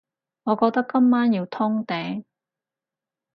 [0.45, 2.23] 我覺得今晚要通頂